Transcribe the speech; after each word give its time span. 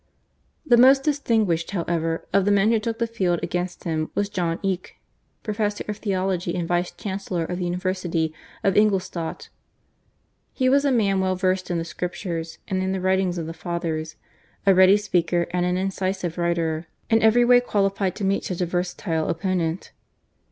The 0.65 0.77
most 0.77 1.03
distinguished, 1.03 1.69
however, 1.69 2.25
of 2.33 2.45
the 2.45 2.49
men 2.51 2.71
who 2.71 2.79
took 2.79 2.97
the 2.97 3.05
field 3.05 3.39
against 3.43 3.83
him 3.83 4.09
was 4.15 4.29
John 4.29 4.57
Eck, 4.63 4.95
Professor 5.43 5.83
of 5.87 5.97
Theology 5.97 6.55
and 6.55 6.67
Vice 6.67 6.89
Chancellor 6.91 7.45
of 7.45 7.59
the 7.59 7.65
University 7.65 8.33
of 8.63 8.75
Ingolstadt. 8.75 9.49
He 10.53 10.69
was 10.69 10.85
a 10.85 10.91
man 10.91 11.19
well 11.19 11.35
versed 11.35 11.69
in 11.69 11.77
the 11.77 11.85
Scriptures 11.85 12.57
and 12.67 12.81
in 12.81 12.93
the 12.93 12.99
writings 12.99 13.37
of 13.37 13.45
the 13.45 13.53
Fathers, 13.53 14.15
a 14.65 14.73
ready 14.73 14.97
speaker 14.97 15.45
and 15.51 15.67
an 15.67 15.77
incisive 15.77 16.35
writer, 16.35 16.87
in 17.11 17.21
every 17.21 17.45
way 17.45 17.59
qualified 17.59 18.15
to 18.15 18.23
meet 18.25 18.43
such 18.45 18.61
a 18.61 18.65
versatile 18.65 19.29
opponent. 19.29 19.91